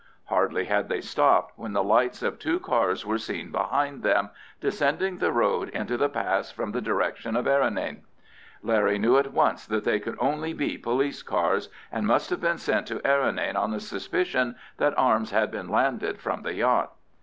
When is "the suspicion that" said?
13.69-14.97